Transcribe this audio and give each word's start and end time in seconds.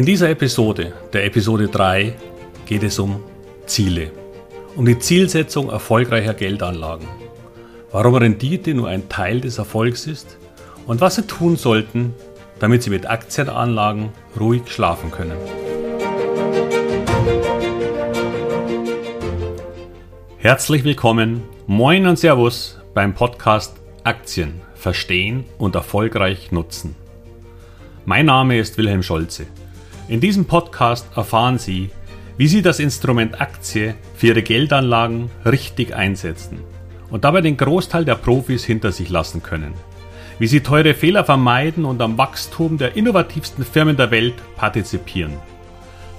In 0.00 0.06
dieser 0.06 0.30
Episode, 0.30 0.94
der 1.12 1.26
Episode 1.26 1.68
3, 1.68 2.14
geht 2.64 2.82
es 2.84 2.98
um 2.98 3.22
Ziele, 3.66 4.10
um 4.74 4.86
die 4.86 4.98
Zielsetzung 4.98 5.68
erfolgreicher 5.68 6.32
Geldanlagen, 6.32 7.06
warum 7.92 8.14
Rendite 8.14 8.72
nur 8.72 8.88
ein 8.88 9.10
Teil 9.10 9.42
des 9.42 9.58
Erfolgs 9.58 10.06
ist 10.06 10.38
und 10.86 11.02
was 11.02 11.16
Sie 11.16 11.26
tun 11.26 11.56
sollten, 11.56 12.14
damit 12.60 12.82
Sie 12.82 12.88
mit 12.88 13.10
Aktienanlagen 13.10 14.08
ruhig 14.40 14.62
schlafen 14.68 15.10
können. 15.10 15.36
Herzlich 20.38 20.82
willkommen, 20.82 21.42
moin 21.66 22.06
und 22.06 22.18
Servus 22.18 22.78
beim 22.94 23.12
Podcast 23.12 23.76
Aktien 24.02 24.62
verstehen 24.74 25.44
und 25.58 25.74
erfolgreich 25.74 26.52
nutzen. 26.52 26.96
Mein 28.06 28.24
Name 28.24 28.58
ist 28.58 28.78
Wilhelm 28.78 29.02
Scholze. 29.02 29.46
In 30.10 30.20
diesem 30.20 30.44
Podcast 30.46 31.06
erfahren 31.14 31.56
Sie, 31.56 31.88
wie 32.36 32.48
Sie 32.48 32.62
das 32.62 32.80
Instrument 32.80 33.40
Aktie 33.40 33.94
für 34.16 34.26
Ihre 34.26 34.42
Geldanlagen 34.42 35.30
richtig 35.44 35.94
einsetzen 35.94 36.58
und 37.10 37.22
dabei 37.22 37.42
den 37.42 37.56
Großteil 37.56 38.04
der 38.04 38.16
Profis 38.16 38.64
hinter 38.64 38.90
sich 38.90 39.08
lassen 39.08 39.40
können. 39.40 39.72
Wie 40.40 40.48
Sie 40.48 40.62
teure 40.62 40.94
Fehler 40.94 41.24
vermeiden 41.24 41.84
und 41.84 42.02
am 42.02 42.18
Wachstum 42.18 42.76
der 42.76 42.96
innovativsten 42.96 43.64
Firmen 43.64 43.96
der 43.96 44.10
Welt 44.10 44.34
partizipieren. 44.56 45.34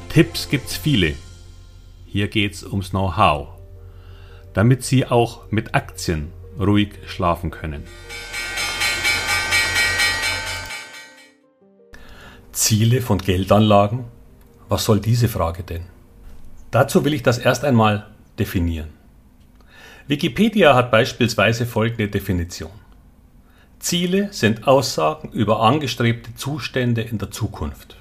Tipps 0.07 0.47
gibt's 0.49 0.77
viele. 0.77 1.15
Hier 2.05 2.29
geht's 2.29 2.63
ums 2.63 2.91
Know-how, 2.91 3.49
damit 4.53 4.85
Sie 4.85 5.05
auch 5.05 5.51
mit 5.51 5.75
Aktien 5.75 6.31
ruhig 6.57 6.91
schlafen 7.07 7.51
können. 7.51 7.83
Ziele 12.61 13.01
von 13.01 13.17
Geldanlagen? 13.17 14.05
Was 14.69 14.85
soll 14.85 14.99
diese 14.99 15.27
Frage 15.27 15.63
denn? 15.63 15.81
Dazu 16.69 17.03
will 17.03 17.15
ich 17.15 17.23
das 17.23 17.39
erst 17.39 17.65
einmal 17.65 18.05
definieren. 18.37 18.89
Wikipedia 20.07 20.75
hat 20.75 20.91
beispielsweise 20.91 21.65
folgende 21.65 22.07
Definition. 22.07 22.69
Ziele 23.79 24.31
sind 24.31 24.67
Aussagen 24.67 25.31
über 25.31 25.61
angestrebte 25.61 26.35
Zustände 26.35 27.01
in 27.01 27.17
der 27.17 27.31
Zukunft, 27.31 27.97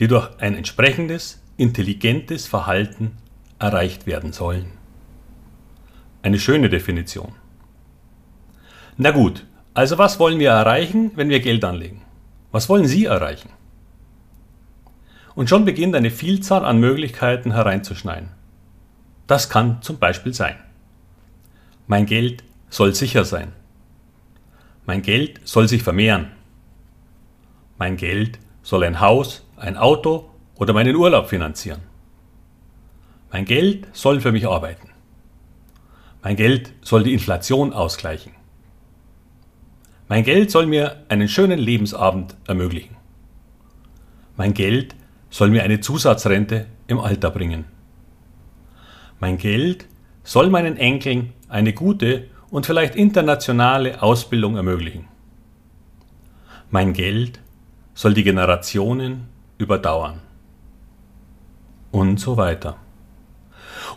die 0.00 0.06
durch 0.06 0.28
ein 0.38 0.54
entsprechendes, 0.54 1.40
intelligentes 1.56 2.46
Verhalten 2.46 3.16
erreicht 3.58 4.06
werden 4.06 4.34
sollen. 4.34 4.70
Eine 6.20 6.38
schöne 6.38 6.68
Definition. 6.68 7.32
Na 8.98 9.12
gut, 9.12 9.46
also 9.72 9.96
was 9.96 10.20
wollen 10.20 10.38
wir 10.38 10.50
erreichen, 10.50 11.12
wenn 11.14 11.30
wir 11.30 11.40
Geld 11.40 11.64
anlegen? 11.64 12.02
Was 12.50 12.68
wollen 12.68 12.86
Sie 12.86 13.06
erreichen? 13.06 13.48
Und 15.34 15.48
schon 15.48 15.64
beginnt 15.64 15.94
eine 15.94 16.10
Vielzahl 16.10 16.64
an 16.64 16.78
Möglichkeiten 16.78 17.52
hereinzuschneiden. 17.52 18.30
Das 19.26 19.48
kann 19.48 19.80
zum 19.82 19.98
Beispiel 19.98 20.34
sein. 20.34 20.56
Mein 21.86 22.06
Geld 22.06 22.44
soll 22.68 22.94
sicher 22.94 23.24
sein. 23.24 23.52
Mein 24.84 25.02
Geld 25.02 25.40
soll 25.44 25.68
sich 25.68 25.82
vermehren. 25.82 26.32
Mein 27.78 27.96
Geld 27.96 28.38
soll 28.62 28.84
ein 28.84 29.00
Haus, 29.00 29.46
ein 29.56 29.76
Auto 29.76 30.30
oder 30.56 30.72
meinen 30.72 30.96
Urlaub 30.96 31.28
finanzieren. 31.28 31.80
Mein 33.30 33.44
Geld 33.44 33.88
soll 33.92 34.20
für 34.20 34.32
mich 34.32 34.46
arbeiten. 34.46 34.90
Mein 36.22 36.36
Geld 36.36 36.72
soll 36.82 37.02
die 37.02 37.12
Inflation 37.12 37.72
ausgleichen. 37.72 38.32
Mein 40.08 40.24
Geld 40.24 40.50
soll 40.50 40.66
mir 40.66 41.04
einen 41.08 41.28
schönen 41.28 41.58
Lebensabend 41.58 42.36
ermöglichen. 42.46 42.96
Mein 44.36 44.52
Geld 44.52 44.94
soll 45.32 45.48
mir 45.48 45.62
eine 45.62 45.80
Zusatzrente 45.80 46.66
im 46.86 47.00
Alter 47.00 47.30
bringen. 47.30 47.64
Mein 49.18 49.38
Geld 49.38 49.86
soll 50.22 50.50
meinen 50.50 50.76
Enkeln 50.76 51.32
eine 51.48 51.72
gute 51.72 52.28
und 52.50 52.66
vielleicht 52.66 52.94
internationale 52.94 54.02
Ausbildung 54.02 54.56
ermöglichen. 54.56 55.08
Mein 56.70 56.92
Geld 56.92 57.40
soll 57.94 58.12
die 58.12 58.24
Generationen 58.24 59.28
überdauern. 59.56 60.20
Und 61.90 62.20
so 62.20 62.36
weiter. 62.36 62.76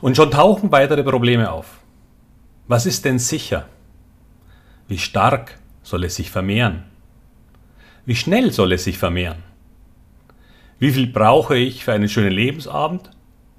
Und 0.02 0.16
schon 0.16 0.32
tauchen 0.32 0.72
weitere 0.72 1.04
Probleme 1.04 1.52
auf. 1.52 1.80
Was 2.68 2.86
ist 2.86 3.04
denn 3.04 3.20
sicher? 3.20 3.68
Wie 4.88 4.98
stark 4.98 5.60
soll 5.84 6.06
es 6.06 6.16
sich 6.16 6.32
vermehren? 6.32 6.84
Wie 8.06 8.16
schnell 8.16 8.52
soll 8.52 8.72
es 8.72 8.86
sich 8.86 8.98
vermehren? 8.98 9.45
Wie 10.78 10.92
viel 10.92 11.08
brauche 11.08 11.58
ich 11.58 11.86
für 11.86 11.94
einen 11.94 12.10
schönen 12.10 12.32
Lebensabend 12.32 13.10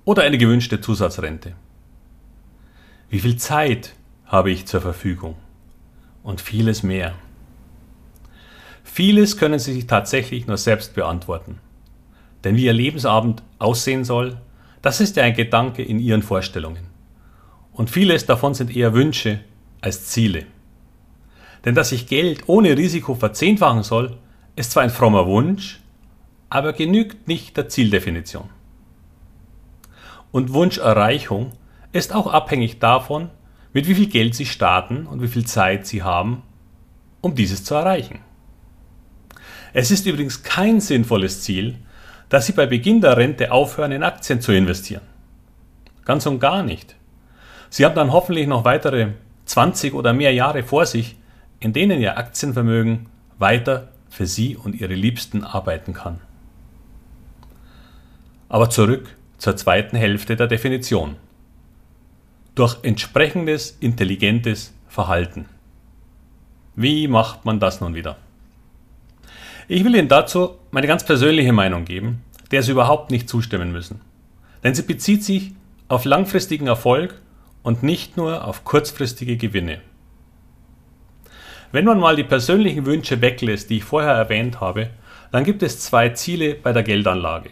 oder 0.04 0.22
eine 0.22 0.36
gewünschte 0.36 0.80
Zusatzrente? 0.80 1.54
Wie 3.08 3.20
viel 3.20 3.36
Zeit 3.36 3.94
habe 4.26 4.50
ich 4.50 4.66
zur 4.66 4.82
Verfügung? 4.82 5.36
Und 6.22 6.40
vieles 6.40 6.82
mehr. 6.82 7.14
Vieles 8.84 9.36
können 9.36 9.58
Sie 9.58 9.72
sich 9.72 9.86
tatsächlich 9.86 10.46
nur 10.46 10.56
selbst 10.56 10.94
beantworten. 10.94 11.58
Denn 12.44 12.56
wie 12.56 12.64
Ihr 12.64 12.72
Lebensabend 12.72 13.42
aussehen 13.58 14.04
soll, 14.04 14.36
das 14.82 15.00
ist 15.00 15.16
ja 15.16 15.22
ein 15.22 15.34
Gedanke 15.34 15.82
in 15.82 15.98
Ihren 15.98 16.22
Vorstellungen. 16.22 16.86
Und 17.72 17.90
vieles 17.90 18.26
davon 18.26 18.54
sind 18.54 18.74
eher 18.74 18.92
Wünsche 18.92 19.40
als 19.80 20.06
Ziele. 20.06 20.46
Denn 21.64 21.74
dass 21.74 21.92
ich 21.92 22.08
Geld 22.08 22.44
ohne 22.46 22.76
Risiko 22.76 23.14
verzehnfachen 23.14 23.82
soll, 23.82 24.18
ist 24.54 24.72
zwar 24.72 24.82
ein 24.82 24.90
frommer 24.90 25.26
Wunsch, 25.26 25.80
aber 26.48 26.72
genügt 26.72 27.28
nicht 27.28 27.56
der 27.56 27.68
Zieldefinition. 27.68 28.50
Und 30.30 30.52
Wunscherreichung 30.52 31.52
ist 31.92 32.14
auch 32.14 32.26
abhängig 32.26 32.78
davon, 32.78 33.30
mit 33.72 33.88
wie 33.88 33.94
viel 33.94 34.08
Geld 34.08 34.34
Sie 34.34 34.46
starten 34.46 35.06
und 35.06 35.22
wie 35.22 35.28
viel 35.28 35.46
Zeit 35.46 35.86
Sie 35.86 36.02
haben, 36.02 36.42
um 37.20 37.34
dieses 37.34 37.64
zu 37.64 37.74
erreichen. 37.74 38.20
Es 39.72 39.90
ist 39.90 40.06
übrigens 40.06 40.42
kein 40.42 40.80
sinnvolles 40.80 41.42
Ziel, 41.42 41.76
dass 42.28 42.46
Sie 42.46 42.52
bei 42.52 42.66
Beginn 42.66 43.00
der 43.00 43.16
Rente 43.16 43.52
aufhören, 43.52 43.92
in 43.92 44.02
Aktien 44.02 44.40
zu 44.40 44.52
investieren. 44.52 45.02
Ganz 46.04 46.24
und 46.26 46.38
gar 46.38 46.62
nicht. 46.62 46.96
Sie 47.68 47.84
haben 47.84 47.94
dann 47.94 48.12
hoffentlich 48.12 48.46
noch 48.46 48.64
weitere 48.64 49.08
20 49.44 49.94
oder 49.94 50.12
mehr 50.12 50.32
Jahre 50.32 50.62
vor 50.62 50.86
sich, 50.86 51.16
in 51.60 51.72
denen 51.72 52.00
Ihr 52.00 52.16
Aktienvermögen 52.16 53.08
weiter 53.38 53.88
für 54.08 54.26
Sie 54.26 54.56
und 54.56 54.74
Ihre 54.80 54.94
Liebsten 54.94 55.44
arbeiten 55.44 55.92
kann. 55.92 56.20
Aber 58.48 58.70
zurück 58.70 59.16
zur 59.38 59.56
zweiten 59.56 59.96
Hälfte 59.96 60.36
der 60.36 60.46
Definition. 60.46 61.16
Durch 62.54 62.78
entsprechendes 62.82 63.76
intelligentes 63.80 64.72
Verhalten. 64.88 65.46
Wie 66.74 67.08
macht 67.08 67.44
man 67.44 67.58
das 67.58 67.80
nun 67.80 67.94
wieder? 67.94 68.16
Ich 69.68 69.84
will 69.84 69.96
Ihnen 69.96 70.08
dazu 70.08 70.56
meine 70.70 70.86
ganz 70.86 71.04
persönliche 71.04 71.52
Meinung 71.52 71.84
geben, 71.84 72.22
der 72.50 72.62
Sie 72.62 72.72
überhaupt 72.72 73.10
nicht 73.10 73.28
zustimmen 73.28 73.72
müssen. 73.72 74.00
Denn 74.62 74.74
sie 74.74 74.82
bezieht 74.82 75.24
sich 75.24 75.52
auf 75.88 76.04
langfristigen 76.04 76.66
Erfolg 76.66 77.20
und 77.62 77.82
nicht 77.82 78.16
nur 78.16 78.44
auf 78.44 78.64
kurzfristige 78.64 79.36
Gewinne. 79.36 79.80
Wenn 81.72 81.84
man 81.84 81.98
mal 81.98 82.16
die 82.16 82.24
persönlichen 82.24 82.86
Wünsche 82.86 83.20
weglässt, 83.20 83.70
die 83.70 83.78
ich 83.78 83.84
vorher 83.84 84.12
erwähnt 84.12 84.60
habe, 84.60 84.90
dann 85.32 85.44
gibt 85.44 85.62
es 85.62 85.80
zwei 85.80 86.10
Ziele 86.10 86.54
bei 86.54 86.72
der 86.72 86.84
Geldanlage. 86.84 87.50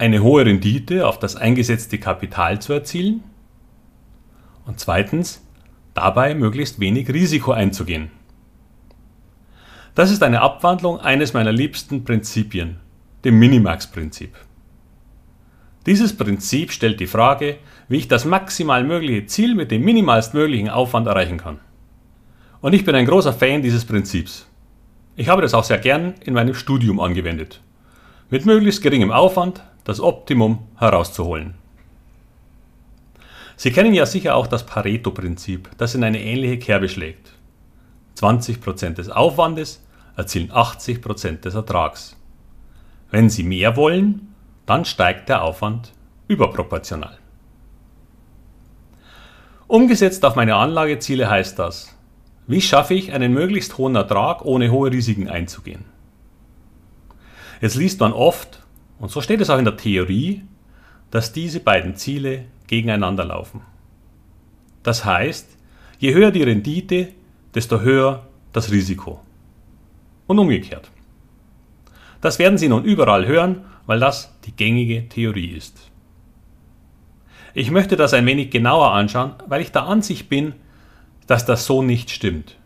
Eine 0.00 0.22
hohe 0.22 0.46
Rendite 0.46 1.06
auf 1.06 1.18
das 1.18 1.36
eingesetzte 1.36 1.98
Kapital 1.98 2.58
zu 2.62 2.72
erzielen 2.72 3.22
und 4.64 4.80
zweitens 4.80 5.46
dabei 5.92 6.34
möglichst 6.34 6.80
wenig 6.80 7.10
Risiko 7.10 7.52
einzugehen. 7.52 8.10
Das 9.94 10.10
ist 10.10 10.22
eine 10.22 10.40
Abwandlung 10.40 10.98
eines 11.00 11.34
meiner 11.34 11.52
liebsten 11.52 12.02
Prinzipien, 12.02 12.80
dem 13.24 13.38
Minimax-Prinzip. 13.38 14.34
Dieses 15.84 16.16
Prinzip 16.16 16.72
stellt 16.72 16.98
die 16.98 17.06
Frage, 17.06 17.58
wie 17.88 17.98
ich 17.98 18.08
das 18.08 18.24
maximal 18.24 18.82
mögliche 18.84 19.26
Ziel 19.26 19.54
mit 19.54 19.70
dem 19.70 19.84
minimalst 19.84 20.32
möglichen 20.32 20.70
Aufwand 20.70 21.08
erreichen 21.08 21.36
kann. 21.36 21.60
Und 22.62 22.72
ich 22.72 22.86
bin 22.86 22.94
ein 22.94 23.04
großer 23.04 23.34
Fan 23.34 23.60
dieses 23.60 23.84
Prinzips. 23.84 24.46
Ich 25.16 25.28
habe 25.28 25.42
das 25.42 25.52
auch 25.52 25.64
sehr 25.64 25.76
gern 25.76 26.14
in 26.24 26.32
meinem 26.32 26.54
Studium 26.54 27.00
angewendet. 27.00 27.60
Mit 28.30 28.46
möglichst 28.46 28.80
geringem 28.80 29.10
Aufwand 29.10 29.62
das 29.84 30.00
Optimum 30.00 30.66
herauszuholen. 30.76 31.54
Sie 33.56 33.72
kennen 33.72 33.92
ja 33.92 34.06
sicher 34.06 34.36
auch 34.36 34.46
das 34.46 34.64
Pareto-Prinzip, 34.64 35.70
das 35.76 35.94
in 35.94 36.02
eine 36.02 36.22
ähnliche 36.22 36.58
Kerbe 36.58 36.88
schlägt. 36.88 37.32
20% 38.16 38.94
des 38.94 39.10
Aufwandes 39.10 39.84
erzielen 40.16 40.50
80% 40.50 41.40
des 41.40 41.54
Ertrags. 41.54 42.16
Wenn 43.10 43.28
Sie 43.28 43.42
mehr 43.42 43.76
wollen, 43.76 44.34
dann 44.66 44.84
steigt 44.84 45.28
der 45.28 45.42
Aufwand 45.42 45.92
überproportional. 46.28 47.18
Umgesetzt 49.66 50.24
auf 50.24 50.36
meine 50.36 50.56
Anlageziele 50.56 51.28
heißt 51.28 51.58
das, 51.58 51.96
wie 52.46 52.60
schaffe 52.60 52.94
ich 52.94 53.12
einen 53.12 53.32
möglichst 53.32 53.78
hohen 53.78 53.94
Ertrag, 53.94 54.44
ohne 54.44 54.70
hohe 54.72 54.90
Risiken 54.90 55.28
einzugehen? 55.28 55.84
Jetzt 57.60 57.76
liest 57.76 58.00
man 58.00 58.12
oft, 58.12 58.59
und 59.00 59.10
so 59.10 59.20
steht 59.20 59.40
es 59.40 59.50
auch 59.50 59.58
in 59.58 59.64
der 59.64 59.76
Theorie, 59.76 60.42
dass 61.10 61.32
diese 61.32 61.60
beiden 61.60 61.96
Ziele 61.96 62.44
gegeneinander 62.66 63.24
laufen. 63.24 63.62
Das 64.82 65.04
heißt, 65.04 65.56
je 65.98 66.14
höher 66.14 66.30
die 66.30 66.42
Rendite, 66.42 67.08
desto 67.54 67.80
höher 67.80 68.26
das 68.52 68.70
Risiko. 68.70 69.20
Und 70.26 70.38
umgekehrt. 70.38 70.90
Das 72.20 72.38
werden 72.38 72.58
Sie 72.58 72.68
nun 72.68 72.84
überall 72.84 73.26
hören, 73.26 73.64
weil 73.86 73.98
das 73.98 74.38
die 74.44 74.52
gängige 74.52 75.08
Theorie 75.08 75.52
ist. 75.52 75.90
Ich 77.54 77.70
möchte 77.70 77.96
das 77.96 78.14
ein 78.14 78.26
wenig 78.26 78.50
genauer 78.50 78.92
anschauen, 78.92 79.32
weil 79.48 79.62
ich 79.62 79.72
der 79.72 79.84
Ansicht 79.84 80.28
bin, 80.28 80.54
dass 81.26 81.46
das 81.46 81.66
so 81.66 81.82
nicht 81.82 82.10
stimmt. 82.10 82.56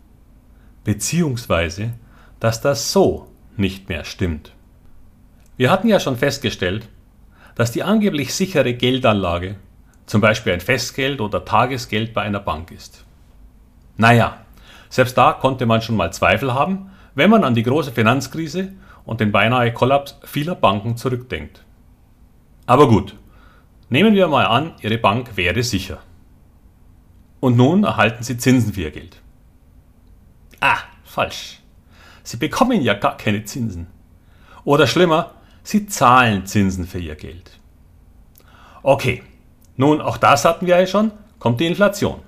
Beziehungsweise, 0.83 1.95
dass 2.41 2.61
das 2.61 2.93
so 2.93 3.29
nicht 3.57 3.89
mehr 3.89 4.05
stimmt. 4.05 4.53
Wir 5.57 5.71
hatten 5.71 5.89
ja 5.89 6.01
schon 6.01 6.17
festgestellt, 6.17 6.89
dass 7.55 7.71
die 7.71 7.85
angeblich 7.85 8.35
sichere 8.35 8.75
Geldanlage 8.75 9.57
zum 10.07 10.21
Beispiel 10.21 10.53
ein 10.53 10.61
Festgeld 10.61 11.21
oder 11.21 11.45
Tagesgeld 11.45 12.13
bei 12.13 12.23
einer 12.23 12.41
Bank 12.41 12.71
ist. 12.71 13.05
Naja, 13.97 14.39
selbst 14.89 15.17
da 15.17 15.33
konnte 15.33 15.65
man 15.67 15.81
schon 15.81 15.97
mal 15.97 16.13
Zweifel 16.13 16.53
haben, 16.53 16.91
wenn 17.15 17.31
man 17.31 17.45
an 17.45 17.55
die 17.55 17.63
große 17.63 17.93
Finanzkrise 17.93 18.73
und 19.05 19.21
den 19.21 19.31
beinahe 19.33 19.73
Kollaps 19.73 20.19
vieler 20.25 20.57
Banken 20.57 20.97
zurückdenkt. 20.97 21.65
Aber 22.67 22.89
gut, 22.89 23.15
nehmen 23.89 24.15
wir 24.15 24.27
mal 24.27 24.47
an, 24.47 24.73
Ihre 24.83 24.99
Bank 24.99 25.37
wäre 25.37 25.63
sicher. 25.63 25.99
Und 27.41 27.57
nun 27.57 27.85
erhalten 27.85 28.25
Sie 28.25 28.39
Zinsen 28.39 28.73
für 28.73 28.83
Ihr 28.83 28.91
Geld. 28.91 29.21
Ah, 30.61 30.79
falsch. 31.05 31.61
Sie 32.23 32.39
bekommen 32.39 32.81
ja 32.81 32.95
gar 32.95 33.17
keine 33.17 33.45
Zinsen. 33.45 33.87
Oder 34.65 34.87
schlimmer, 34.87 35.33
Sie 35.65 35.87
zahlen 35.87 36.47
Zinsen 36.47 36.87
für 36.87 36.99
Ihr 37.01 37.17
Geld. 37.17 37.59
Okay, 38.83 39.23
nun 39.77 40.01
auch 40.01 40.19
das 40.19 40.45
hatten 40.45 40.67
wir 40.67 40.79
ja 40.79 40.87
schon, 40.87 41.11
kommt 41.39 41.59
die 41.59 41.67
Inflation. 41.67 42.21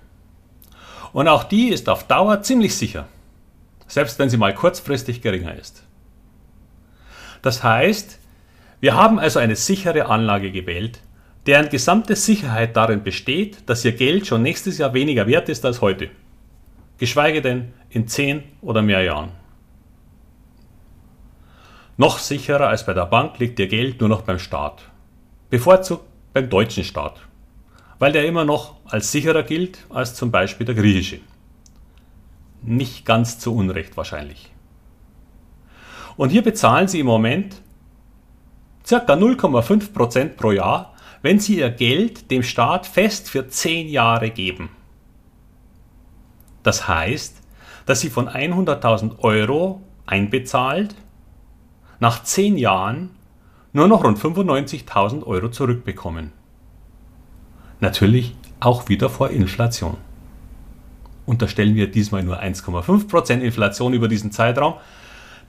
Und 1.12 1.28
auch 1.28 1.44
die 1.44 1.68
ist 1.68 1.88
auf 1.88 2.04
Dauer 2.04 2.42
ziemlich 2.42 2.74
sicher, 2.74 3.06
selbst 3.86 4.18
wenn 4.18 4.30
sie 4.30 4.38
mal 4.38 4.54
kurzfristig 4.54 5.22
geringer 5.22 5.54
ist. 5.54 5.82
Das 7.42 7.62
heißt, 7.62 8.18
wir 8.80 8.94
haben 8.94 9.18
also 9.18 9.38
eine 9.38 9.54
sichere 9.54 10.06
Anlage 10.06 10.50
gewählt, 10.50 11.00
deren 11.46 11.68
gesamte 11.68 12.16
Sicherheit 12.16 12.76
darin 12.76 13.02
besteht, 13.02 13.68
dass 13.68 13.84
ihr 13.84 13.92
Geld 13.92 14.26
schon 14.26 14.42
nächstes 14.42 14.78
Jahr 14.78 14.94
weniger 14.94 15.26
wert 15.26 15.48
ist 15.48 15.64
als 15.64 15.80
heute. 15.80 16.10
Geschweige 16.98 17.42
denn 17.42 17.72
in 17.90 18.08
zehn 18.08 18.42
oder 18.62 18.82
mehr 18.82 19.02
Jahren. 19.02 19.30
Noch 21.98 22.18
sicherer 22.18 22.68
als 22.68 22.84
bei 22.84 22.92
der 22.92 23.06
Bank 23.06 23.38
liegt 23.38 23.58
Ihr 23.58 23.68
Geld 23.68 24.00
nur 24.00 24.10
noch 24.10 24.22
beim 24.22 24.38
Staat. 24.38 24.82
Bevorzugt 25.48 26.04
beim 26.34 26.50
deutschen 26.50 26.84
Staat, 26.84 27.20
weil 27.98 28.12
der 28.12 28.26
immer 28.26 28.44
noch 28.44 28.74
als 28.84 29.10
sicherer 29.12 29.42
gilt 29.42 29.86
als 29.88 30.14
zum 30.14 30.30
Beispiel 30.30 30.66
der 30.66 30.74
griechische. 30.74 31.20
Nicht 32.60 33.06
ganz 33.06 33.38
zu 33.38 33.54
Unrecht 33.54 33.96
wahrscheinlich. 33.96 34.52
Und 36.18 36.30
hier 36.30 36.42
bezahlen 36.42 36.88
Sie 36.88 37.00
im 37.00 37.06
Moment 37.06 37.62
ca. 38.86 38.96
0,5% 38.96 40.36
pro 40.36 40.52
Jahr, 40.52 40.94
wenn 41.22 41.40
Sie 41.40 41.58
Ihr 41.58 41.70
Geld 41.70 42.30
dem 42.30 42.42
Staat 42.42 42.86
fest 42.86 43.30
für 43.30 43.48
10 43.48 43.88
Jahre 43.88 44.30
geben. 44.30 44.68
Das 46.62 46.86
heißt, 46.86 47.42
dass 47.86 48.00
Sie 48.00 48.10
von 48.10 48.28
100.000 48.28 49.20
Euro 49.20 49.80
einbezahlt 50.04 50.94
nach 52.00 52.22
10 52.22 52.56
Jahren 52.56 53.10
nur 53.72 53.88
noch 53.88 54.04
rund 54.04 54.18
95.000 54.18 55.24
Euro 55.24 55.50
zurückbekommen. 55.50 56.32
Natürlich 57.80 58.34
auch 58.58 58.88
wieder 58.88 59.10
vor 59.10 59.30
Inflation. 59.30 59.98
Unterstellen 61.26 61.74
wir 61.74 61.90
diesmal 61.90 62.22
nur 62.22 62.40
1,5% 62.40 63.40
Inflation 63.40 63.92
über 63.92 64.08
diesen 64.08 64.32
Zeitraum, 64.32 64.74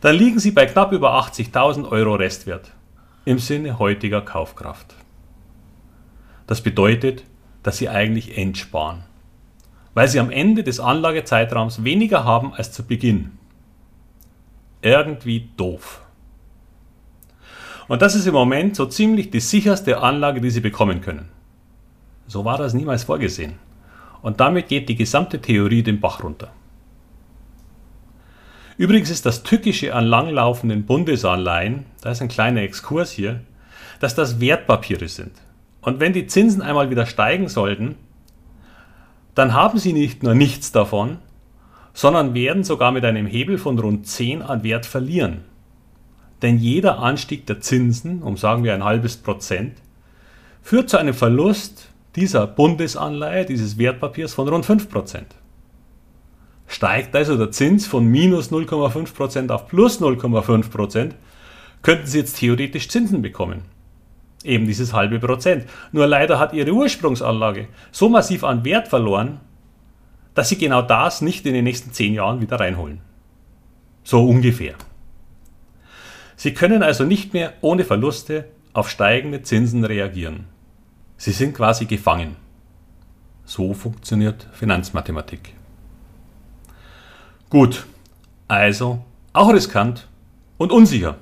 dann 0.01 0.15
liegen 0.15 0.39
Sie 0.39 0.51
bei 0.51 0.65
knapp 0.65 0.91
über 0.91 1.13
80.000 1.19 1.89
Euro 1.89 2.15
Restwert 2.15 2.71
im 3.25 3.39
Sinne 3.39 3.79
heutiger 3.79 4.21
Kaufkraft. 4.21 4.95
Das 6.47 6.61
bedeutet, 6.61 7.23
dass 7.63 7.77
Sie 7.77 7.89
eigentlich 7.89 8.37
entsparen, 8.37 9.03
weil 9.93 10.07
Sie 10.07 10.19
am 10.19 10.31
Ende 10.31 10.63
des 10.63 10.79
Anlagezeitraums 10.79 11.83
weniger 11.83 12.23
haben 12.23 12.53
als 12.53 12.71
zu 12.71 12.85
Beginn. 12.85 13.37
Irgendwie 14.81 15.49
doof. 15.57 16.01
Und 17.87 18.01
das 18.01 18.15
ist 18.15 18.27
im 18.27 18.33
Moment 18.33 18.75
so 18.75 18.85
ziemlich 18.85 19.31
die 19.31 19.39
sicherste 19.39 19.99
Anlage, 19.99 20.41
die 20.41 20.49
Sie 20.49 20.59
bekommen 20.59 21.01
können. 21.01 21.29
So 22.27 22.43
war 22.43 22.57
das 22.57 22.73
niemals 22.73 23.05
vorgesehen. 23.05 23.53
Und 24.21 24.39
damit 24.39 24.67
geht 24.67 24.89
die 24.89 24.95
gesamte 24.95 25.39
Theorie 25.39 25.83
den 25.83 25.99
Bach 25.99 26.23
runter. 26.23 26.51
Übrigens 28.77 29.09
ist 29.09 29.25
das 29.25 29.43
Tückische 29.43 29.95
an 29.95 30.05
langlaufenden 30.05 30.85
Bundesanleihen, 30.85 31.85
da 32.01 32.11
ist 32.11 32.21
ein 32.21 32.27
kleiner 32.27 32.61
Exkurs 32.61 33.11
hier, 33.11 33.41
dass 33.99 34.13
das 34.13 34.39
Wertpapiere 34.39 35.07
sind. 35.07 35.31
Und 35.81 35.99
wenn 35.99 36.13
die 36.13 36.27
Zinsen 36.27 36.61
einmal 36.61 36.89
wieder 36.89 37.05
steigen 37.05 37.47
sollten, 37.47 37.95
dann 39.33 39.53
haben 39.53 39.79
sie 39.79 39.93
nicht 39.93 40.21
nur 40.21 40.35
nichts 40.35 40.71
davon, 40.71 41.17
sondern 41.93 42.35
werden 42.35 42.63
sogar 42.63 42.91
mit 42.91 43.05
einem 43.05 43.25
Hebel 43.25 43.57
von 43.57 43.79
rund 43.79 44.05
10 44.05 44.43
an 44.43 44.63
Wert 44.63 44.85
verlieren. 44.85 45.41
Denn 46.41 46.57
jeder 46.57 46.99
Anstieg 46.99 47.45
der 47.47 47.61
Zinsen, 47.61 48.21
um 48.21 48.37
sagen 48.37 48.63
wir 48.63 48.73
ein 48.73 48.83
halbes 48.83 49.17
Prozent, 49.17 49.73
führt 50.61 50.89
zu 50.89 50.97
einem 50.97 51.13
Verlust 51.13 51.89
dieser 52.15 52.45
Bundesanleihe, 52.47 53.45
dieses 53.45 53.77
Wertpapiers 53.77 54.33
von 54.33 54.47
rund 54.47 54.65
5 54.65 54.89
Prozent. 54.89 55.35
Steigt 56.67 57.15
also 57.15 57.37
der 57.37 57.51
Zins 57.51 57.87
von 57.87 58.05
minus 58.05 58.51
0,5 58.51 59.13
Prozent 59.13 59.51
auf 59.51 59.67
plus 59.67 60.01
0,5 60.01 60.69
Prozent, 60.69 61.15
könnten 61.81 62.07
Sie 62.07 62.19
jetzt 62.19 62.37
theoretisch 62.39 62.89
Zinsen 62.89 63.21
bekommen. 63.21 63.61
Eben 64.43 64.67
dieses 64.67 64.93
halbe 64.93 65.19
Prozent. 65.19 65.65
Nur 65.91 66.07
leider 66.07 66.39
hat 66.39 66.53
Ihre 66.53 66.71
Ursprungsanlage 66.71 67.67
so 67.91 68.09
massiv 68.09 68.43
an 68.43 68.65
Wert 68.65 68.87
verloren, 68.87 69.39
dass 70.35 70.49
Sie 70.49 70.57
genau 70.57 70.81
das 70.81 71.21
nicht 71.21 71.45
in 71.45 71.53
den 71.53 71.63
nächsten 71.63 71.93
10 71.93 72.13
Jahren 72.13 72.41
wieder 72.41 72.59
reinholen. 72.59 72.99
So 74.03 74.27
ungefähr. 74.27 74.75
Sie 76.37 76.53
können 76.53 76.83
also 76.83 77.03
nicht 77.03 77.33
mehr 77.33 77.53
ohne 77.61 77.83
Verluste 77.83 78.45
auf 78.71 78.91
steigende 78.91 79.41
Zinsen 79.41 79.83
reagieren. 79.83 80.45
Sie 81.17 81.31
sind 81.31 81.55
quasi 81.55 81.85
gefangen. 81.85 82.35
So 83.43 83.73
funktioniert 83.73 84.47
Finanzmathematik. 84.53 85.55
Gut, 87.49 87.87
also 88.47 89.03
auch 89.33 89.51
riskant 89.51 90.07
und 90.59 90.71
unsicher. 90.71 91.17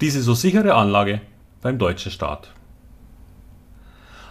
Diese 0.00 0.22
so 0.22 0.32
sichere 0.32 0.74
Anlage 0.74 1.20
beim 1.60 1.78
deutschen 1.78 2.10
Staat. 2.10 2.50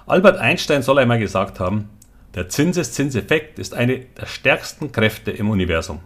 Albert 0.08 0.40
Einstein 0.40 0.82
soll 0.82 0.98
einmal 0.98 1.20
gesagt 1.20 1.60
haben, 1.60 1.88
der 2.34 2.50
Zinseszinseffekt 2.50 3.60
ist 3.60 3.76
eine 3.76 4.00
der 4.00 4.26
stärksten 4.26 4.92
Kräfte 4.92 5.30
im 5.30 5.52
Universum 5.52 6.00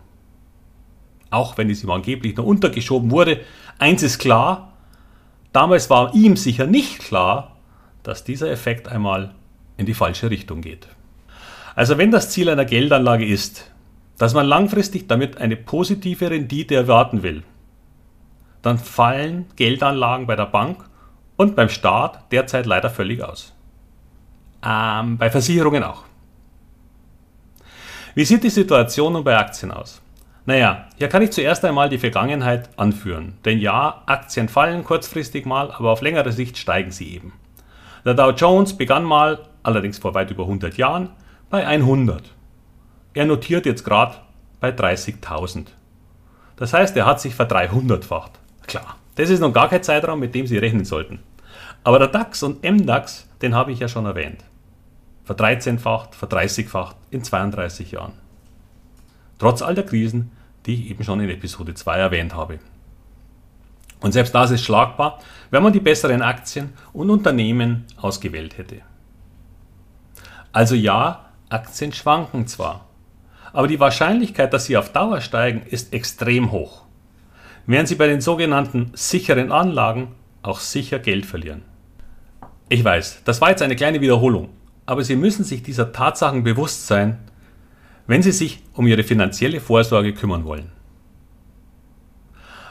auch 1.33 1.57
wenn 1.57 1.69
es 1.69 1.83
ihm 1.83 1.89
angeblich 1.89 2.35
noch 2.35 2.45
untergeschoben 2.45 3.11
wurde. 3.11 3.41
Eins 3.79 4.03
ist 4.03 4.19
klar, 4.19 4.73
damals 5.51 5.89
war 5.89 6.13
ihm 6.13 6.35
sicher 6.35 6.67
nicht 6.67 6.99
klar, 6.99 7.57
dass 8.03 8.23
dieser 8.23 8.51
Effekt 8.51 8.87
einmal 8.87 9.33
in 9.77 9.85
die 9.85 9.93
falsche 9.93 10.29
Richtung 10.29 10.61
geht. 10.61 10.87
Also 11.75 11.97
wenn 11.97 12.11
das 12.11 12.29
Ziel 12.29 12.49
einer 12.49 12.65
Geldanlage 12.65 13.25
ist, 13.25 13.71
dass 14.17 14.33
man 14.33 14.45
langfristig 14.45 15.07
damit 15.07 15.37
eine 15.39 15.55
positive 15.55 16.29
Rendite 16.29 16.75
erwarten 16.75 17.23
will, 17.23 17.43
dann 18.61 18.77
fallen 18.77 19.47
Geldanlagen 19.55 20.27
bei 20.27 20.35
der 20.35 20.45
Bank 20.45 20.85
und 21.35 21.55
beim 21.55 21.69
Staat 21.69 22.31
derzeit 22.31 22.65
leider 22.65 22.89
völlig 22.89 23.23
aus. 23.23 23.53
Ähm, 24.63 25.17
bei 25.17 25.29
Versicherungen 25.29 25.83
auch. 25.83 26.03
Wie 28.15 28.23
sieht 28.23 28.43
die 28.43 28.49
Situation 28.49 29.13
nun 29.13 29.23
bei 29.23 29.37
Aktien 29.37 29.71
aus? 29.71 30.02
Naja, 30.45 30.87
hier 30.97 31.07
kann 31.07 31.21
ich 31.21 31.31
zuerst 31.31 31.63
einmal 31.63 31.87
die 31.87 31.97
Vergangenheit 31.97 32.69
anführen. 32.77 33.37
Denn 33.45 33.59
ja, 33.59 34.03
Aktien 34.05 34.49
fallen 34.49 34.83
kurzfristig 34.83 35.45
mal, 35.45 35.71
aber 35.71 35.91
auf 35.91 36.01
längere 36.01 36.33
Sicht 36.33 36.57
steigen 36.57 36.91
sie 36.91 37.13
eben. 37.15 37.33
Der 38.05 38.13
Dow 38.13 38.31
Jones 38.31 38.77
begann 38.77 39.05
mal, 39.05 39.39
allerdings 39.63 39.99
vor 39.99 40.13
weit 40.13 40.31
über 40.31 40.43
100 40.43 40.75
Jahren, 40.75 41.09
bei 41.49 41.65
100. 41.65 42.33
Er 43.13 43.25
notiert 43.25 43.65
jetzt 43.65 43.85
gerade 43.85 44.15
bei 44.59 44.69
30.000. 44.69 45.67
Das 46.57 46.73
heißt, 46.73 46.97
er 46.97 47.05
hat 47.05 47.21
sich 47.21 47.35
verdreihundertfacht. 47.35 48.31
Klar, 48.67 48.97
das 49.15 49.29
ist 49.29 49.39
noch 49.39 49.53
gar 49.53 49.69
kein 49.69 49.83
Zeitraum, 49.83 50.19
mit 50.19 50.35
dem 50.35 50.47
Sie 50.47 50.57
rechnen 50.57 50.83
sollten. 50.83 51.19
Aber 51.85 51.99
der 51.99 52.07
DAX 52.09 52.43
und 52.43 52.63
MDAX, 52.63 53.29
den 53.41 53.55
habe 53.55 53.71
ich 53.71 53.79
ja 53.79 53.87
schon 53.87 54.05
erwähnt. 54.05 54.43
Verdreizehnfacht, 55.23 56.15
verdreißigfacht 56.15 56.97
in 57.11 57.23
32 57.23 57.91
Jahren. 57.91 58.22
Trotz 59.39 59.61
all 59.61 59.75
der 59.75 59.85
Krisen, 59.85 60.31
die 60.65 60.75
ich 60.75 60.89
eben 60.91 61.03
schon 61.03 61.19
in 61.19 61.29
Episode 61.29 61.73
2 61.73 61.97
erwähnt 61.97 62.33
habe. 62.33 62.59
Und 63.99 64.11
selbst 64.11 64.35
das 64.35 64.51
ist 64.51 64.63
schlagbar, 64.63 65.19
wenn 65.49 65.63
man 65.63 65.73
die 65.73 65.79
besseren 65.79 66.21
Aktien 66.21 66.73
und 66.91 67.09
Unternehmen 67.09 67.85
ausgewählt 67.97 68.57
hätte. 68.57 68.81
Also 70.51 70.75
ja, 70.75 71.25
Aktien 71.49 71.93
schwanken 71.93 72.47
zwar, 72.47 72.85
aber 73.53 73.67
die 73.67 73.79
Wahrscheinlichkeit, 73.79 74.53
dass 74.53 74.65
sie 74.65 74.77
auf 74.77 74.91
Dauer 74.91 75.21
steigen, 75.21 75.61
ist 75.61 75.93
extrem 75.93 76.51
hoch. 76.51 76.83
Während 77.65 77.87
sie 77.87 77.95
bei 77.95 78.07
den 78.07 78.19
sogenannten 78.19 78.91
sicheren 78.93 79.51
Anlagen 79.51 80.15
auch 80.41 80.59
sicher 80.59 80.99
Geld 80.99 81.25
verlieren. 81.25 81.61
Ich 82.67 82.83
weiß, 82.83 83.21
das 83.23 83.39
war 83.39 83.51
jetzt 83.51 83.61
eine 83.61 83.75
kleine 83.75 84.01
Wiederholung, 84.01 84.49
aber 84.85 85.03
Sie 85.03 85.15
müssen 85.15 85.45
sich 85.45 85.63
dieser 85.63 85.91
Tatsachen 85.93 86.43
bewusst 86.43 86.87
sein, 86.87 87.19
wenn 88.07 88.21
Sie 88.21 88.31
sich 88.31 88.63
um 88.73 88.87
Ihre 88.87 89.03
finanzielle 89.03 89.59
Vorsorge 89.59 90.13
kümmern 90.13 90.45
wollen. 90.45 90.71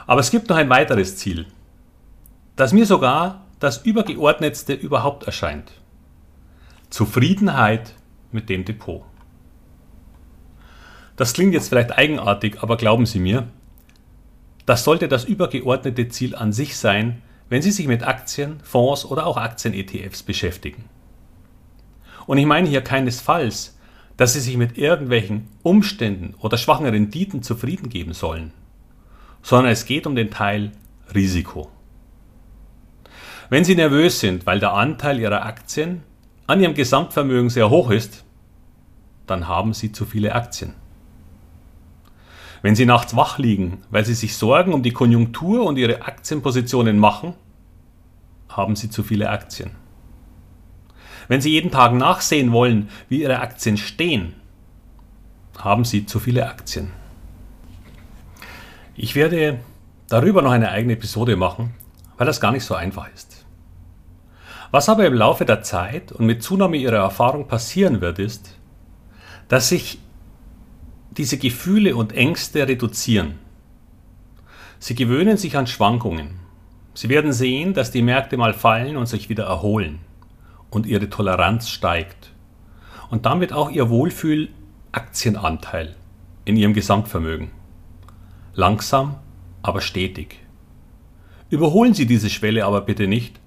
Aber 0.05 0.19
es 0.19 0.31
gibt 0.31 0.49
noch 0.49 0.57
ein 0.57 0.69
weiteres 0.69 1.17
Ziel, 1.17 1.45
das 2.55 2.73
mir 2.73 2.85
sogar 2.85 3.45
das 3.59 3.77
übergeordnetste 3.77 4.73
überhaupt 4.73 5.23
erscheint. 5.23 5.71
Zufriedenheit 6.89 7.95
mit 8.31 8.49
dem 8.49 8.65
Depot. 8.65 9.03
Das 11.15 11.33
klingt 11.33 11.53
jetzt 11.53 11.69
vielleicht 11.69 11.97
eigenartig, 11.97 12.61
aber 12.61 12.77
glauben 12.77 13.05
Sie 13.05 13.19
mir, 13.19 13.47
das 14.65 14.83
sollte 14.83 15.07
das 15.07 15.25
übergeordnete 15.25 16.07
Ziel 16.09 16.35
an 16.35 16.53
sich 16.53 16.77
sein, 16.77 17.21
wenn 17.49 17.61
Sie 17.61 17.71
sich 17.71 17.87
mit 17.87 18.03
Aktien, 18.03 18.59
Fonds 18.63 19.05
oder 19.05 19.25
auch 19.25 19.37
Aktien-ETFs 19.37 20.23
beschäftigen. 20.23 20.85
Und 22.25 22.37
ich 22.37 22.45
meine 22.45 22.67
hier 22.67 22.81
keinesfalls, 22.81 23.72
dass 24.17 24.33
Sie 24.33 24.39
sich 24.39 24.57
mit 24.57 24.77
irgendwelchen 24.77 25.47
Umständen 25.63 26.35
oder 26.39 26.57
schwachen 26.57 26.85
Renditen 26.85 27.41
zufrieden 27.43 27.89
geben 27.89 28.13
sollen 28.13 28.53
sondern 29.43 29.71
es 29.71 29.85
geht 29.85 30.07
um 30.07 30.15
den 30.15 30.31
Teil 30.31 30.71
Risiko. 31.13 31.69
Wenn 33.49 33.65
Sie 33.65 33.75
nervös 33.75 34.19
sind, 34.19 34.47
weil 34.47 34.59
der 34.59 34.73
Anteil 34.73 35.19
Ihrer 35.19 35.45
Aktien 35.45 36.01
an 36.47 36.61
Ihrem 36.61 36.73
Gesamtvermögen 36.73 37.49
sehr 37.49 37.69
hoch 37.69 37.91
ist, 37.91 38.23
dann 39.27 39.47
haben 39.47 39.73
Sie 39.73 39.91
zu 39.91 40.05
viele 40.05 40.33
Aktien. 40.33 40.73
Wenn 42.61 42.75
Sie 42.75 42.85
nachts 42.85 43.15
wach 43.15 43.37
liegen, 43.37 43.83
weil 43.91 44.05
Sie 44.05 44.13
sich 44.13 44.37
Sorgen 44.37 44.73
um 44.73 44.81
die 44.81 44.93
Konjunktur 44.93 45.65
und 45.65 45.77
Ihre 45.77 46.01
Aktienpositionen 46.03 46.97
machen, 46.97 47.33
haben 48.47 48.75
Sie 48.75 48.89
zu 48.89 49.03
viele 49.03 49.29
Aktien. 49.29 49.71
Wenn 51.27 51.41
Sie 51.41 51.51
jeden 51.51 51.71
Tag 51.71 51.93
nachsehen 51.93 52.51
wollen, 52.51 52.89
wie 53.09 53.21
Ihre 53.21 53.39
Aktien 53.39 53.77
stehen, 53.77 54.33
haben 55.57 55.85
Sie 55.85 56.05
zu 56.05 56.19
viele 56.19 56.47
Aktien. 56.47 56.91
Ich 58.95 59.15
werde 59.15 59.59
darüber 60.09 60.41
noch 60.41 60.51
eine 60.51 60.69
eigene 60.69 60.93
Episode 60.93 61.35
machen, 61.35 61.73
weil 62.17 62.27
das 62.27 62.41
gar 62.41 62.51
nicht 62.51 62.65
so 62.65 62.75
einfach 62.75 63.07
ist. 63.13 63.45
Was 64.71 64.89
aber 64.89 65.05
im 65.05 65.13
Laufe 65.13 65.45
der 65.45 65.61
Zeit 65.61 66.11
und 66.11 66.25
mit 66.25 66.43
Zunahme 66.43 66.77
ihrer 66.77 66.97
Erfahrung 66.97 67.47
passieren 67.47 68.01
wird, 68.01 68.19
ist, 68.19 68.57
dass 69.47 69.69
sich 69.69 69.99
diese 71.11 71.37
Gefühle 71.37 71.95
und 71.95 72.13
Ängste 72.13 72.67
reduzieren. 72.67 73.35
Sie 74.79 74.95
gewöhnen 74.95 75.37
sich 75.37 75.55
an 75.57 75.67
Schwankungen. 75.67 76.39
Sie 76.95 77.09
werden 77.09 77.33
sehen, 77.33 77.73
dass 77.73 77.91
die 77.91 78.01
Märkte 78.01 78.35
mal 78.35 78.53
fallen 78.53 78.97
und 78.97 79.05
sich 79.05 79.29
wieder 79.29 79.45
erholen 79.45 79.99
und 80.73 80.85
ihre 80.85 81.09
Toleranz 81.09 81.69
steigt 81.69 82.31
und 83.09 83.25
damit 83.25 83.53
auch 83.53 83.69
ihr 83.69 83.89
Wohlfühl-Aktienanteil 83.89 85.95
in 86.45 86.57
ihrem 86.57 86.73
Gesamtvermögen. 86.73 87.51
Langsam, 88.55 89.15
aber 89.61 89.81
stetig. 89.81 90.39
Überholen 91.49 91.93
Sie 91.93 92.05
diese 92.05 92.29
Schwelle 92.29 92.65
aber 92.65 92.81
bitte 92.81 93.07
nicht, 93.07 93.39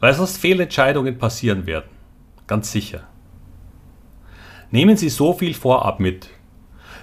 weil 0.00 0.14
sonst 0.14 0.38
Fehlentscheidungen 0.38 1.18
passieren 1.18 1.66
werden. 1.66 1.88
Ganz 2.46 2.70
sicher. 2.70 3.00
Nehmen 4.70 4.96
Sie 4.96 5.08
so 5.08 5.32
viel 5.32 5.54
vorab 5.54 6.00
mit. 6.00 6.28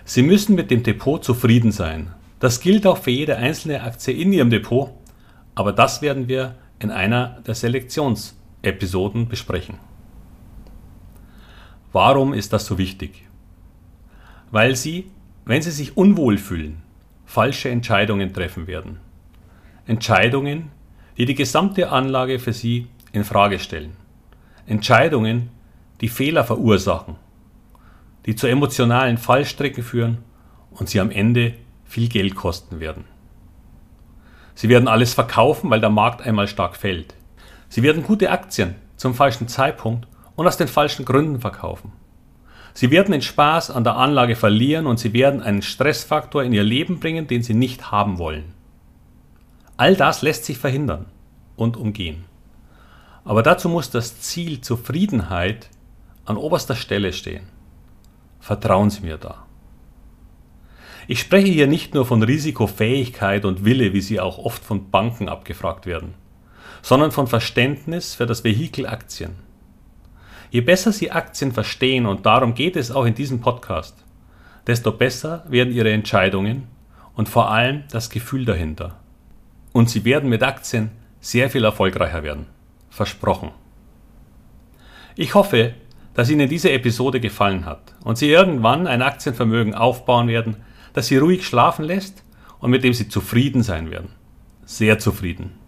Sie 0.06 0.24
müssen 0.24 0.56
mit 0.56 0.72
dem 0.72 0.84
Depot 0.84 1.24
zufrieden 1.24 1.72
sein. 1.72 2.14
Das 2.40 2.60
gilt 2.60 2.86
auch 2.86 2.98
für 2.98 3.12
jede 3.12 3.38
einzelne 3.38 3.82
Aktie 3.82 4.14
in 4.14 4.34
Ihrem 4.34 4.50
Depot, 4.50 4.92
aber 5.56 5.74
das 5.74 6.02
werden 6.02 6.28
wir 6.28 6.56
in 6.80 6.92
einer 6.92 7.40
der 7.46 7.56
Selektionsepisoden 8.62 9.28
besprechen. 9.28 9.78
Warum 11.92 12.34
ist 12.34 12.54
das 12.54 12.66
so 12.66 12.78
wichtig? 12.78 13.28
Weil 14.52 14.76
Sie, 14.76 15.10
wenn 15.46 15.62
Sie 15.62 15.72
sich 15.72 15.98
unwohl 15.98 16.38
fühlen, 16.38 16.82
falsche 17.26 17.70
Entscheidungen 17.70 18.34
treffen 18.34 18.68
werden. 18.68 19.00
Entscheidungen, 19.88 20.70
die 21.18 21.26
die 21.26 21.36
gesamte 21.36 21.90
Anlage 21.90 22.40
für 22.40 22.54
Sie 22.54 22.88
in 23.12 23.24
Frage 23.24 23.60
stellen. 23.60 23.98
Entscheidungen, 24.66 25.50
die 26.00 26.10
Fehler 26.10 26.44
verursachen, 26.44 27.16
die 28.26 28.36
zu 28.36 28.48
emotionalen 28.48 29.18
Fallstrecken 29.18 29.84
führen 29.84 30.20
und 30.72 30.88
Sie 30.88 31.00
am 31.00 31.12
Ende 31.12 31.56
viel 31.84 32.08
Geld 32.08 32.36
kosten 32.36 32.80
werden. 32.80 33.06
Sie 34.56 34.70
werden 34.70 34.88
alles 34.88 35.14
verkaufen, 35.14 35.70
weil 35.70 35.82
der 35.82 35.90
Markt 35.90 36.22
einmal 36.22 36.48
stark 36.48 36.76
fällt. 36.76 37.16
Sie 37.72 37.84
werden 37.84 38.04
gute 38.04 38.32
Aktien 38.32 38.76
zum 38.98 39.16
falschen 39.16 39.48
Zeitpunkt 39.48 40.06
und 40.36 40.46
aus 40.46 40.58
den 40.58 40.68
falschen 40.68 41.06
Gründen 41.06 41.40
verkaufen. 41.40 41.94
Sie 42.74 42.92
werden 42.92 43.14
den 43.14 43.22
Spaß 43.22 43.72
an 43.72 43.86
der 43.86 43.96
Anlage 43.96 44.36
verlieren 44.36 44.88
und 44.88 45.00
sie 45.00 45.14
werden 45.14 45.42
einen 45.42 45.62
Stressfaktor 45.62 46.44
in 46.44 46.52
ihr 46.52 46.66
Leben 46.66 47.00
bringen, 47.00 47.28
den 47.28 47.44
sie 47.44 47.54
nicht 47.54 47.90
haben 47.90 48.18
wollen. 48.18 48.54
All 49.78 49.96
das 49.96 50.22
lässt 50.22 50.44
sich 50.44 50.58
verhindern 50.58 51.06
und 51.56 51.78
umgehen. 51.78 52.26
Aber 53.24 53.42
dazu 53.42 53.70
muss 53.70 53.90
das 53.90 54.20
Ziel 54.20 54.60
Zufriedenheit 54.60 55.70
an 56.26 56.36
oberster 56.36 56.76
Stelle 56.76 57.14
stehen. 57.14 57.48
Vertrauen 58.42 58.90
Sie 58.90 59.02
mir 59.02 59.18
da. 59.18 59.46
Ich 61.08 61.22
spreche 61.22 61.48
hier 61.48 61.68
nicht 61.68 61.94
nur 61.94 62.06
von 62.06 62.22
Risikofähigkeit 62.22 63.46
und 63.46 63.64
Wille, 63.64 63.94
wie 63.94 64.02
sie 64.02 64.20
auch 64.20 64.40
oft 64.40 64.62
von 64.62 64.92
Banken 64.92 65.30
abgefragt 65.30 65.86
werden, 65.86 66.16
sondern 66.82 67.12
von 67.12 67.28
Verständnis 67.28 68.16
für 68.16 68.26
das 68.26 68.44
Vehikel 68.44 68.88
Aktien. 68.88 69.36
Je 70.50 70.62
besser 70.62 70.92
Sie 70.92 71.12
Aktien 71.12 71.52
verstehen, 71.52 72.06
und 72.06 72.26
darum 72.26 72.54
geht 72.54 72.76
es 72.76 72.92
auch 72.92 73.06
in 73.06 73.16
diesem 73.16 73.40
Podcast, 73.40 74.04
desto 74.68 74.92
besser 74.92 75.46
werden 75.48 75.74
Ihre 75.74 75.92
Entscheidungen 75.92 76.68
und 77.16 77.30
vor 77.30 77.52
allem 77.52 77.84
das 77.92 78.10
Gefühl 78.10 78.46
dahinter. 78.46 79.00
Und 79.74 79.90
Sie 79.90 80.04
werden 80.06 80.30
mit 80.30 80.44
Aktien 80.44 80.92
sehr 81.20 81.50
viel 81.50 81.64
erfolgreicher 81.64 82.24
werden. 82.24 82.48
Versprochen. 82.90 83.52
Ich 85.16 85.36
hoffe, 85.36 85.74
dass 86.14 86.30
Ihnen 86.30 86.50
diese 86.50 86.72
Episode 86.72 87.20
gefallen 87.20 87.66
hat 87.66 87.96
und 88.04 88.18
Sie 88.18 88.30
irgendwann 88.30 88.88
ein 88.88 89.02
Aktienvermögen 89.02 89.74
aufbauen 89.74 90.28
werden, 90.28 90.58
das 90.94 91.08
Sie 91.08 91.18
ruhig 91.18 91.46
schlafen 91.46 91.86
lässt 91.86 92.24
und 92.60 92.72
mit 92.72 92.84
dem 92.84 92.94
Sie 92.94 93.08
zufrieden 93.08 93.64
sein 93.64 93.90
werden. 93.92 94.10
Sehr 94.66 95.00
zufrieden. 95.00 95.61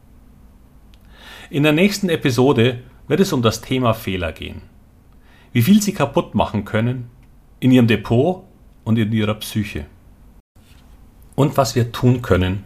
In 1.54 1.64
der 1.64 1.72
nächsten 1.72 2.10
Episode 2.10 2.80
wird 3.08 3.20
es 3.20 3.32
um 3.32 3.42
das 3.42 3.62
Thema 3.62 3.94
Fehler 3.94 4.32
gehen 4.32 4.64
wie 5.54 5.62
viel 5.62 5.82
sie 5.82 5.94
kaputt 5.94 6.36
machen 6.36 6.66
können 6.66 7.10
in 7.60 7.72
ihrem 7.72 7.88
Depot 7.88 8.44
und 8.84 8.98
in 8.98 9.12
ihrer 9.14 9.36
Psyche. 9.36 9.86
Und 11.36 11.56
was 11.58 11.76
wir 11.76 11.92
tun 11.92 12.22
können, 12.22 12.64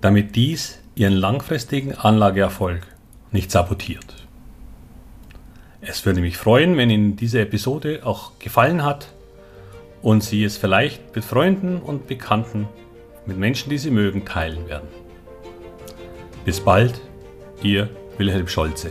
damit 0.00 0.34
dies 0.34 0.80
ihren 0.94 1.12
langfristigen 1.12 1.94
Anlageerfolg 1.94 2.86
nicht 3.30 3.50
sabotiert. 3.50 4.26
Es 5.82 6.04
würde 6.04 6.20
mich 6.20 6.38
freuen, 6.38 6.76
wenn 6.76 6.90
Ihnen 6.90 7.16
diese 7.16 7.40
Episode 7.40 8.00
auch 8.04 8.38
gefallen 8.38 8.82
hat 8.82 9.12
und 10.00 10.24
Sie 10.24 10.42
es 10.42 10.56
vielleicht 10.56 11.14
mit 11.14 11.24
Freunden 11.24 11.76
und 11.76 12.06
Bekannten, 12.06 12.66
mit 13.26 13.36
Menschen, 13.36 13.68
die 13.68 13.78
Sie 13.78 13.90
mögen, 13.90 14.24
teilen 14.24 14.66
werden. 14.68 14.88
Bis 16.44 16.60
bald, 16.60 17.00
Ihr 17.62 17.88
Wilhelm 18.18 18.48
Scholze. 18.48 18.90